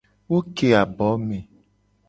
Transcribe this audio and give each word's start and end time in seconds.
Wo 0.29 0.37
ke 0.55 0.67
abo 0.81 1.07
me. 1.27 1.37